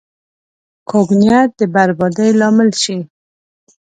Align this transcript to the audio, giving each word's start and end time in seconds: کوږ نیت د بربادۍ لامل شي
کوږ 0.89 1.07
نیت 1.19 1.49
د 1.59 1.61
بربادۍ 1.73 2.29
لامل 2.39 2.69
شي 2.81 2.97